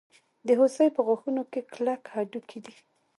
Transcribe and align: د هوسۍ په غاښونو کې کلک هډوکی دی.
د 0.47 0.49
هوسۍ 0.59 0.87
په 0.95 1.01
غاښونو 1.07 1.43
کې 1.51 1.61
کلک 1.73 2.01
هډوکی 2.13 2.59
دی. 2.65 2.75